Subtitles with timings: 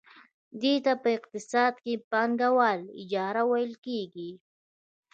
[0.61, 4.31] دې ته په اقتصاد کې پانګواله اجاره ویل کېږي